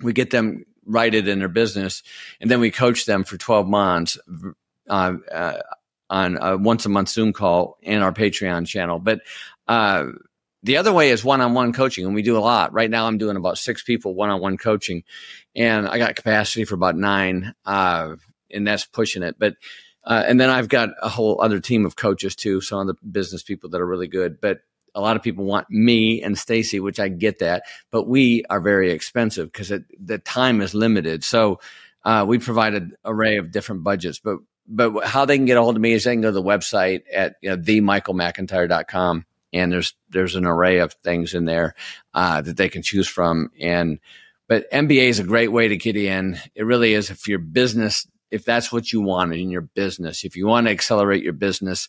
[0.03, 2.03] we get them righted in their business
[2.41, 4.19] and then we coach them for 12 months
[4.89, 5.59] uh, uh,
[6.11, 8.99] on a once a month Zoom call in our Patreon channel.
[8.99, 9.21] But
[9.69, 10.07] uh,
[10.63, 12.73] the other way is one on one coaching, and we do a lot.
[12.73, 15.05] Right now, I'm doing about six people one on one coaching,
[15.55, 18.17] and I got capacity for about nine, uh,
[18.51, 19.37] and that's pushing it.
[19.39, 19.57] But
[20.05, 23.07] uh, and then I've got a whole other team of coaches too, some of the
[23.07, 24.41] business people that are really good.
[24.41, 24.61] But
[24.95, 28.61] a lot of people want me and Stacy, which I get that, but we are
[28.61, 31.25] very expensive because the time is limited.
[31.25, 31.61] So
[32.05, 35.63] uh, we provide an array of different budgets, but but how they can get a
[35.63, 39.73] hold of me is they can go to the website at you know, themichaelmcintyre.com and
[39.73, 41.75] there's there's an array of things in there
[42.13, 43.51] uh, that they can choose from.
[43.61, 44.01] And
[44.49, 46.39] but MBA is a great way to get in.
[46.55, 50.37] It really is if your business, if that's what you want in your business, if
[50.37, 51.89] you want to accelerate your business.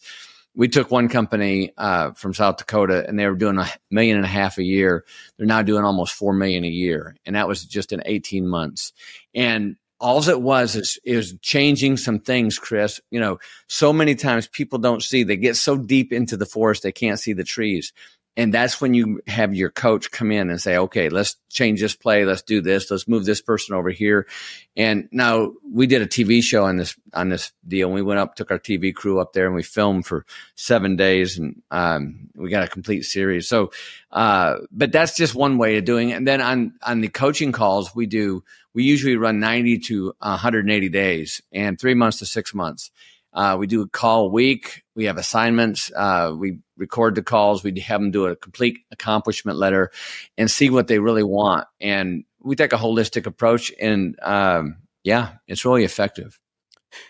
[0.58, 4.26] We took one company uh, from South Dakota, and they were doing a million and
[4.26, 5.04] a half a year.
[5.36, 8.94] They're now doing almost four million a year, and that was just in eighteen months.
[9.34, 13.00] And all it was is is changing some things, Chris.
[13.12, 15.24] You know, so many times people don't see.
[15.24, 17.94] They get so deep into the forest they can't see the trees.
[18.38, 21.96] And that's when you have your coach come in and say, okay, let's change this
[21.96, 22.26] play.
[22.26, 22.92] Let's do this.
[22.92, 24.28] Let's move this person over here.
[24.76, 27.90] And now we did a TV show on this, on this deal.
[27.90, 31.38] We went up, took our TV crew up there and we filmed for seven days
[31.38, 33.48] and, um, we got a complete series.
[33.48, 33.72] So,
[34.12, 36.16] uh, but that's just one way of doing it.
[36.16, 38.44] And then on, on the coaching calls, we do,
[38.74, 42.92] we usually run 90 to 180 days and three months to six months.
[43.36, 44.84] Uh, we do a call week.
[44.96, 45.92] We have assignments.
[45.96, 47.64] Uh, we record the calls.
[47.64, 49.92] We have them do a complete accomplishment letter
[50.38, 51.68] and see what they really want.
[51.82, 53.72] And we take a holistic approach.
[53.80, 56.40] And um, yeah, it's really effective.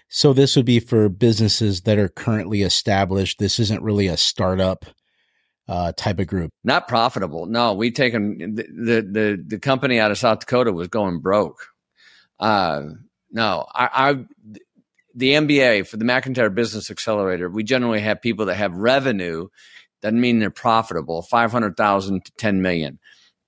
[0.09, 3.37] So this would be for businesses that are currently established.
[3.37, 4.85] This isn't really a startup
[5.67, 6.51] uh, type of group.
[6.63, 7.45] Not profitable.
[7.45, 11.67] No, we taken the, the the the company out of South Dakota was going broke.
[12.39, 12.83] Uh,
[13.31, 14.25] no, I, I
[15.15, 19.47] the MBA for the McIntyre Business Accelerator, we generally have people that have revenue.
[20.01, 21.21] Doesn't mean they're profitable.
[21.21, 22.99] Five hundred thousand to ten million,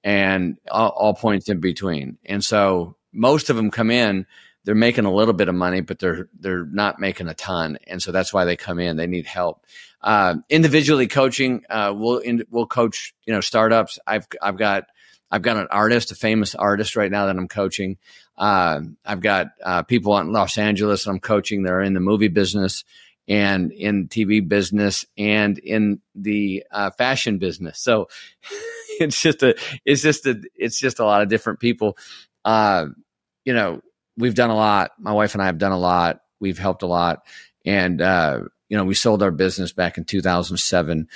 [0.03, 2.17] and all, all, points in between.
[2.25, 4.25] And so most of them come in.
[4.63, 8.01] They're making a little bit of money, but they're they're not making a ton, and
[8.01, 8.97] so that's why they come in.
[8.97, 9.65] They need help.
[10.01, 13.99] Uh, individually coaching, uh, we'll in, we'll coach you know startups.
[14.07, 14.85] I've I've got
[15.29, 17.97] I've got an artist, a famous artist right now that I'm coaching.
[18.37, 22.27] Uh, I've got uh, people in Los Angeles I'm coaching that are in the movie
[22.27, 22.83] business
[23.27, 27.79] and in TV business and in the uh, fashion business.
[27.79, 28.07] So
[28.99, 31.97] it's just a, it's just a, it's just a lot of different people.
[32.45, 32.87] Uh,
[33.43, 33.81] you know,
[34.17, 34.91] we've done a lot.
[34.99, 36.21] My wife and I have done a lot.
[36.39, 37.25] We've helped a lot,
[37.65, 41.07] and uh, you know, we sold our business back in 2007,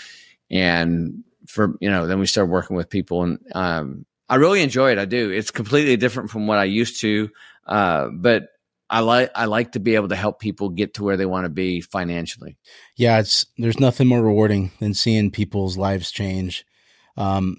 [0.49, 4.91] and for you know then we started working with people and um, i really enjoy
[4.91, 4.97] it.
[4.97, 5.29] I do.
[5.29, 7.29] It's completely different from what i used to
[7.67, 8.47] uh, but
[8.89, 11.45] i like i like to be able to help people get to where they want
[11.45, 12.57] to be financially.
[12.95, 16.65] Yeah it's there's nothing more rewarding than seeing people's lives change.
[17.17, 17.57] Um,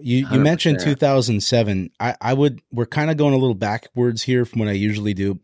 [0.00, 4.44] you, you mentioned 2007 I, I would we're kind of going a little backwards here
[4.44, 5.40] from what i usually do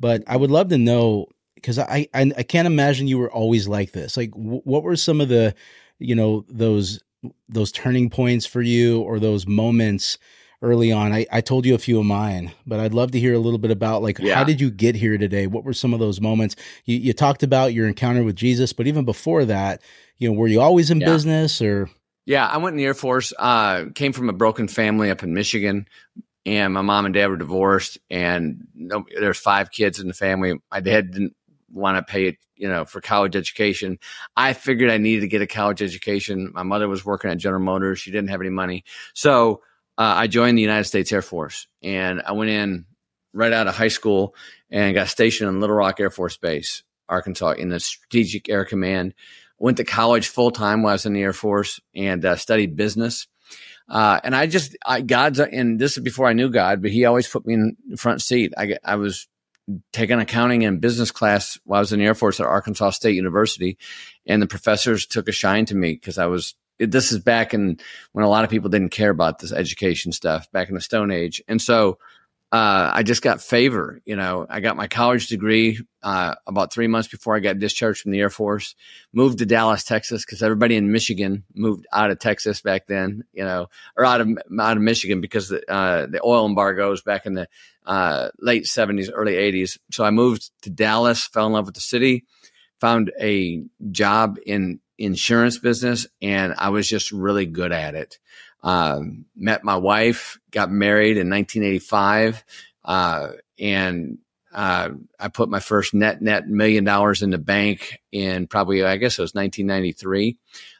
[0.00, 1.28] but i would love to know
[1.62, 4.16] because I, I, I can't imagine you were always like this.
[4.16, 5.54] Like w- what were some of the
[5.98, 7.00] you know those
[7.48, 10.18] those turning points for you or those moments
[10.60, 11.12] early on?
[11.12, 13.58] I, I told you a few of mine, but I'd love to hear a little
[13.58, 14.34] bit about like yeah.
[14.34, 15.46] how did you get here today?
[15.46, 16.56] What were some of those moments?
[16.84, 19.82] You, you talked about your encounter with Jesus, but even before that,
[20.18, 21.06] you know, were you always in yeah.
[21.06, 21.88] business or?
[22.24, 23.32] Yeah, I went in the Air Force.
[23.36, 25.88] Uh, came from a broken family up in Michigan,
[26.46, 30.54] and my mom and dad were divorced, and no, there's five kids in the family.
[30.70, 31.34] My dad didn't
[31.72, 33.98] want to pay, it, you know, for college education.
[34.36, 36.50] I figured I needed to get a college education.
[36.54, 37.98] My mother was working at General Motors.
[37.98, 38.84] She didn't have any money.
[39.14, 39.62] So
[39.98, 42.86] uh, I joined the United States Air Force and I went in
[43.32, 44.34] right out of high school
[44.70, 49.14] and got stationed in Little Rock Air Force Base, Arkansas, in the Strategic Air Command.
[49.58, 52.76] Went to college full time while I was in the Air Force and uh, studied
[52.76, 53.28] business.
[53.88, 57.04] Uh, and I just, I, God's, and this is before I knew God, but He
[57.04, 58.54] always put me in the front seat.
[58.56, 59.28] I, I was
[59.92, 63.14] taken accounting and business class while I was in the Air Force at Arkansas State
[63.14, 63.78] University,
[64.26, 66.54] and the professors took a shine to me because I was.
[66.78, 67.78] This is back in
[68.10, 71.12] when a lot of people didn't care about this education stuff back in the Stone
[71.12, 71.98] Age, and so
[72.52, 74.02] uh, I just got favor.
[74.04, 78.02] You know, I got my college degree uh, about three months before I got discharged
[78.02, 78.74] from the Air Force.
[79.14, 83.24] Moved to Dallas, Texas, because everybody in Michigan moved out of Texas back then.
[83.32, 84.28] You know, or out of
[84.60, 87.48] out of Michigan because the uh, the oil embargoes back in the
[87.86, 89.78] uh, late 70s, early 80s.
[89.90, 92.26] So I moved to Dallas, fell in love with the city,
[92.80, 98.18] found a job in insurance business, and I was just really good at it.
[98.62, 102.44] Um, met my wife, got married in 1985,
[102.84, 104.18] uh, and
[104.52, 108.98] uh, I put my first net net million dollars in the bank in probably I
[108.98, 110.36] guess it was 1993,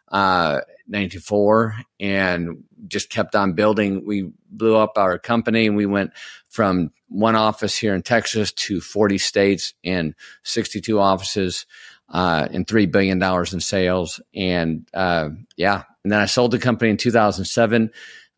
[0.08, 4.04] uh, 94, and just kept on building.
[4.06, 6.12] We blew up our company, and we went
[6.48, 10.14] from one office here in Texas to 40 states and
[10.44, 11.66] 62 offices
[12.12, 14.20] uh, and $3 billion in sales.
[14.34, 17.90] And uh, yeah, and then I sold the company in 2007.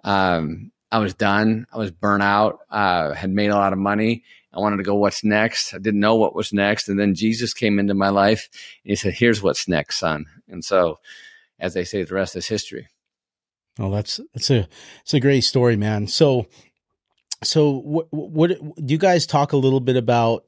[0.04, 1.66] Um, I was done.
[1.72, 4.22] I was burnt out, uh, had made a lot of money.
[4.52, 5.74] I wanted to go, what's next?
[5.74, 6.88] I didn't know what was next.
[6.88, 8.48] And then Jesus came into my life
[8.84, 10.26] and he said, here's what's next, son.
[10.48, 11.00] And so,
[11.58, 12.88] as they say, the rest is history.
[13.80, 14.68] Oh, that's, that's a,
[15.02, 16.06] it's a great story, man.
[16.06, 16.46] So,
[17.42, 20.44] so what, what do you guys talk a little bit about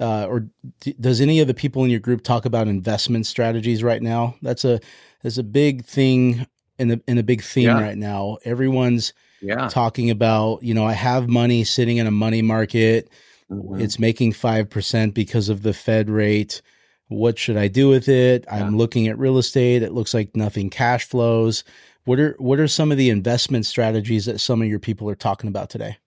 [0.00, 0.48] uh, or
[0.80, 4.34] d- does any of the people in your group talk about investment strategies right now
[4.42, 4.80] that's a
[5.22, 6.46] that's a big thing
[6.78, 7.80] in the in a big theme yeah.
[7.80, 9.68] right now everyone's yeah.
[9.68, 13.10] talking about you know i have money sitting in a money market
[13.50, 13.80] Mm-hmm.
[13.80, 16.60] It's making 5% because of the Fed rate.
[17.08, 18.44] What should I do with it?
[18.46, 18.56] Yeah.
[18.56, 19.82] I'm looking at real estate.
[19.82, 21.64] It looks like nothing cash flows.
[22.04, 25.14] What are what are some of the investment strategies that some of your people are
[25.14, 25.98] talking about today?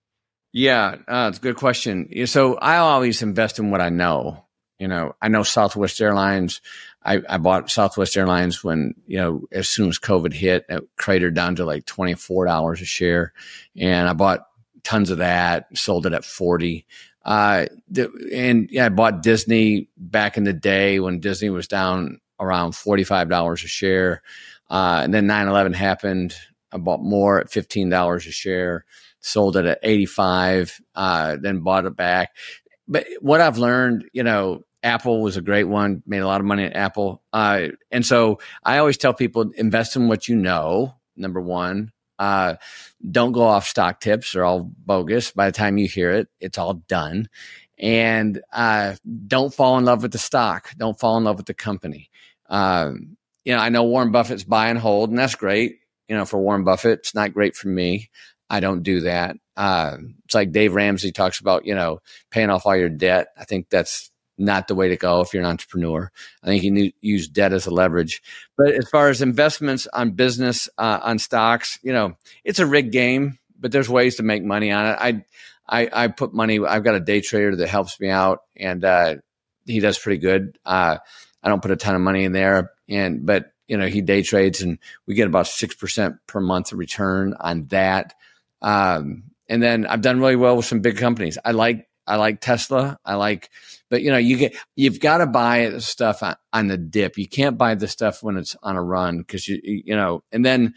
[0.53, 2.27] Yeah, uh, it's a good question.
[2.27, 4.45] So I always invest in what I know.
[4.79, 6.59] You know, I know Southwest Airlines.
[7.03, 11.35] I, I bought Southwest Airlines when, you know, as soon as COVID hit, it cratered
[11.35, 13.33] down to like $24 a share.
[13.77, 14.47] And I bought
[14.83, 16.85] tons of that, sold it at 40.
[17.23, 17.67] Uh,
[18.33, 23.53] and yeah, I bought Disney back in the day when Disney was down around $45
[23.53, 24.21] a share.
[24.69, 26.33] Uh, and then 9 11 happened.
[26.71, 28.85] I bought more at $15 a share,
[29.21, 32.31] sold it at 85, uh, then bought it back.
[32.87, 36.47] But what I've learned, you know, Apple was a great one, made a lot of
[36.47, 37.21] money at Apple.
[37.31, 41.91] Uh, and so I always tell people invest in what you know, number one.
[42.17, 42.55] Uh,
[43.09, 45.31] don't go off stock tips, they're all bogus.
[45.31, 47.29] By the time you hear it, it's all done.
[47.79, 48.95] And uh,
[49.27, 52.09] don't fall in love with the stock, don't fall in love with the company.
[52.47, 55.77] Um, you know, I know Warren Buffett's buy and hold, and that's great.
[56.07, 58.09] You know, for Warren Buffett, it's not great for me.
[58.51, 59.37] I don't do that.
[59.55, 63.29] Uh, it's like Dave Ramsey talks about, you know, paying off all your debt.
[63.37, 66.11] I think that's not the way to go if you're an entrepreneur.
[66.43, 68.21] I think you need use debt as a leverage.
[68.57, 72.91] But as far as investments on business, uh, on stocks, you know, it's a rigged
[72.91, 74.97] game, but there's ways to make money on it.
[74.99, 75.23] I,
[75.69, 76.59] I, I put money.
[76.59, 79.15] I've got a day trader that helps me out, and uh,
[79.65, 80.57] he does pretty good.
[80.65, 80.97] Uh,
[81.41, 84.23] I don't put a ton of money in there, and but you know he day
[84.23, 88.13] trades, and we get about six percent per month return on that.
[88.61, 91.37] Um, and then I've done really well with some big companies.
[91.43, 92.99] I like I like Tesla.
[93.05, 93.49] I like,
[93.89, 97.17] but you know, you get you've got to buy stuff on, on, the dip.
[97.17, 100.45] You can't buy the stuff when it's on a run because you you know, and
[100.45, 100.73] then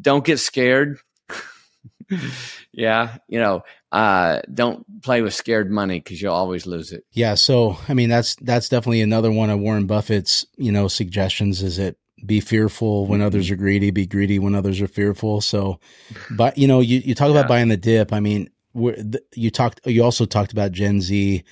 [0.00, 0.98] don't get scared.
[2.72, 7.04] yeah, you know, uh, don't play with scared money because you'll always lose it.
[7.12, 11.62] Yeah, so I mean, that's that's definitely another one of Warren Buffett's you know suggestions.
[11.62, 13.26] Is it be fearful when mm-hmm.
[13.26, 15.40] others are greedy, be greedy when others are fearful.
[15.40, 15.80] So,
[16.30, 17.40] but you know, you, you talk yeah.
[17.40, 18.12] about buying the dip.
[18.12, 18.48] I mean,
[19.34, 21.42] you talked you also talked about Gen Z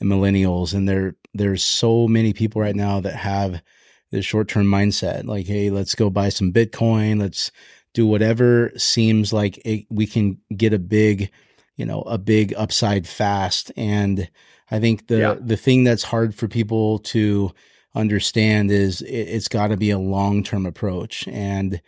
[0.00, 3.62] and millennials and there there's so many people right now that have
[4.10, 7.50] this short-term mindset like hey let's go buy some bitcoin let's
[7.94, 11.30] do whatever seems like it, we can get a big
[11.76, 14.30] you know a big upside fast and
[14.70, 15.34] i think the yeah.
[15.40, 17.52] the thing that's hard for people to
[17.98, 21.80] understand is it, it's got to be a long-term approach and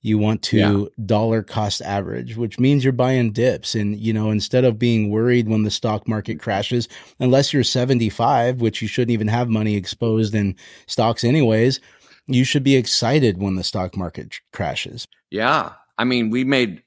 [0.00, 1.04] you want to yeah.
[1.06, 3.74] dollar cost average, which means you're buying dips.
[3.74, 8.60] And, you know, instead of being worried when the stock market crashes, unless you're 75,
[8.60, 11.80] which you shouldn't even have money exposed in stocks anyways,
[12.26, 15.06] you should be excited when the stock market crashes.
[15.30, 15.72] Yeah.
[15.98, 16.82] I mean, we made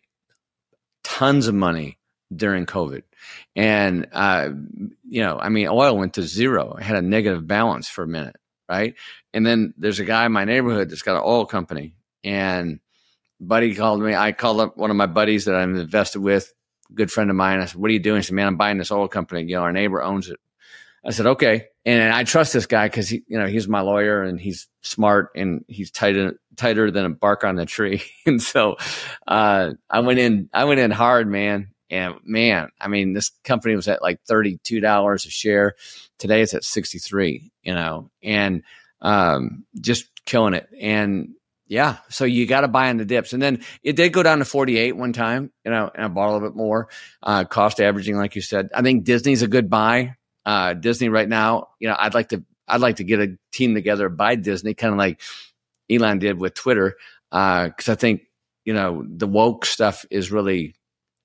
[1.04, 1.98] tons of money
[2.34, 3.04] during COVID.
[3.56, 4.50] And, uh,
[5.08, 6.76] you know, I mean, oil went to zero.
[6.80, 8.36] I had a negative balance for a minute.
[8.72, 8.96] Right.
[9.34, 12.80] And then there's a guy in my neighborhood that's got an oil company and
[13.42, 14.16] buddy called me.
[14.16, 16.54] I called up one of my buddies that I'm invested with,
[16.96, 17.60] good friend of mine.
[17.60, 19.42] I said, "What are you doing?" He said, "Man, I'm buying this oil company.
[19.42, 20.40] You know, our neighbor owns it."
[21.06, 24.24] I said, "Okay." And I trust this guy because he, you know, he's my lawyer
[24.24, 28.04] and he's smart and he's tighter tighter than a bark on the tree.
[28.26, 28.78] and so,
[29.28, 30.50] uh, I went in.
[30.54, 31.71] I went in hard, man.
[31.91, 35.75] And man, I mean, this company was at like thirty two dollars a share.
[36.17, 37.51] Today it's at sixty three.
[37.62, 38.63] You know, and
[39.01, 40.69] um, just killing it.
[40.80, 41.34] And
[41.71, 41.99] yeah.
[42.10, 43.32] So you got to buy in the dips.
[43.32, 46.30] And then it did go down to 48 one time, you know, and I bought
[46.30, 46.89] a little bit more.
[47.23, 48.69] Uh, cost averaging, like you said.
[48.75, 50.17] I think Disney's a good buy.
[50.45, 53.73] Uh, Disney right now, you know, I'd like to, I'd like to get a team
[53.73, 55.21] together by Disney, kind of like
[55.89, 56.97] Elon did with Twitter.
[57.32, 58.23] Uh, cause I think,
[58.65, 60.75] you know, the woke stuff is really,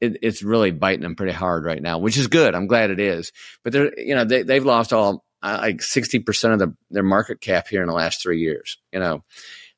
[0.07, 2.55] it, it's really biting them pretty hard right now, which is good.
[2.55, 3.33] I'm glad it is.
[3.63, 7.41] But they're, you know, they, they've lost all, uh, like 60% of the, their market
[7.41, 9.25] cap here in the last three years, you know,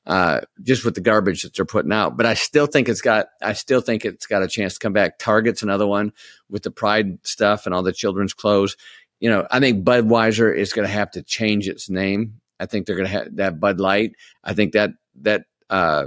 [0.06, 2.16] uh, just with the garbage that they're putting out.
[2.16, 4.92] But I still think it's got, I still think it's got a chance to come
[4.92, 5.18] back.
[5.18, 6.12] Target's another one
[6.48, 8.76] with the Pride stuff and all the children's clothes.
[9.20, 12.40] You know, I think Budweiser is going to have to change its name.
[12.60, 14.12] I think they're going to have that Bud Light.
[14.42, 14.90] I think that
[15.22, 16.06] that uh,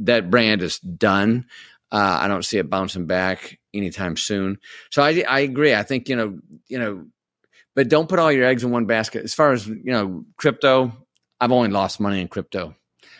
[0.00, 1.46] that brand is done.
[1.90, 4.58] Uh, I don't see it bouncing back anytime soon.
[4.90, 5.74] So I I agree.
[5.74, 7.06] I think you know you know,
[7.74, 9.24] but don't put all your eggs in one basket.
[9.24, 10.92] As far as you know, crypto.
[11.40, 12.74] I've only lost money in crypto.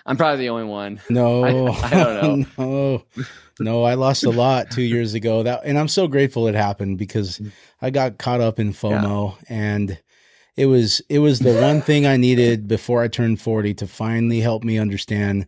[0.04, 1.00] I'm probably the only one.
[1.10, 3.04] No, I, I don't know.
[3.18, 3.24] no,
[3.60, 5.42] no, I lost a lot two years ago.
[5.42, 7.40] That, and I'm so grateful it happened because
[7.80, 9.44] I got caught up in FOMO, yeah.
[9.48, 9.98] and
[10.56, 14.40] it was it was the one thing I needed before I turned 40 to finally
[14.40, 15.46] help me understand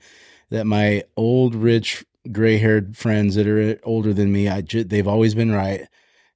[0.51, 5.35] that my old rich gray haired friends that are older than me, I they've always
[5.35, 5.87] been right,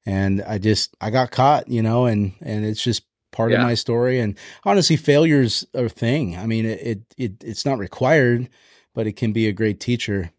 [0.06, 3.58] and I just I got caught, you know, and and it's just part yeah.
[3.58, 4.20] of my story.
[4.20, 6.36] And honestly, failure's are a thing.
[6.36, 8.48] I mean, it, it it it's not required,
[8.94, 10.30] but it can be a great teacher.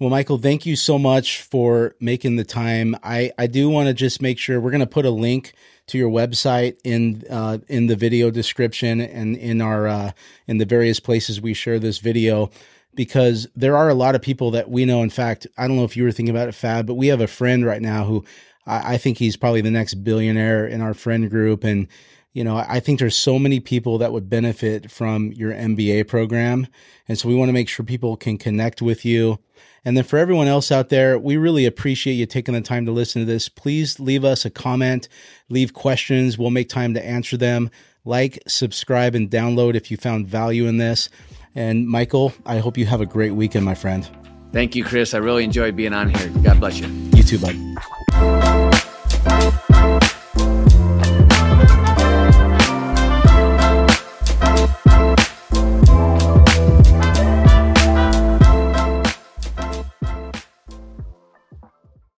[0.00, 2.96] Well, Michael, thank you so much for making the time.
[3.04, 5.54] I, I do want to just make sure we're going to put a link
[5.86, 10.10] to your website in uh, in the video description and in our uh,
[10.48, 12.50] in the various places we share this video
[12.94, 15.02] because there are a lot of people that we know.
[15.02, 17.20] In fact, I don't know if you were thinking about it, Fab, but we have
[17.20, 18.24] a friend right now who
[18.66, 21.88] I, I think he's probably the next billionaire in our friend group, and
[22.32, 26.66] you know, I think there's so many people that would benefit from your MBA program.
[27.06, 29.38] And so we want to make sure people can connect with you.
[29.84, 32.92] And then for everyone else out there, we really appreciate you taking the time to
[32.92, 33.48] listen to this.
[33.48, 35.08] Please leave us a comment,
[35.50, 36.38] leave questions.
[36.38, 37.70] We'll make time to answer them.
[38.04, 41.08] Like, subscribe, and download if you found value in this.
[41.54, 44.08] And Michael, I hope you have a great weekend, my friend.
[44.52, 45.14] Thank you, Chris.
[45.14, 46.28] I really enjoyed being on here.
[46.42, 46.86] God bless you.
[47.14, 47.56] You too, bud.